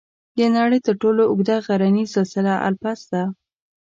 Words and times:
د 0.37 0.39
نړۍ 0.57 0.79
تر 0.87 0.93
ټولو 1.01 1.21
اوږده 1.27 1.55
غرني 1.67 2.05
سلسله 2.15 2.53
الپس 2.67 2.99
ده. 3.11 3.23